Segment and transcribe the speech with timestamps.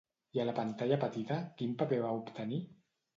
[0.35, 2.59] I a la pantalla petita, quin paper va obtenir?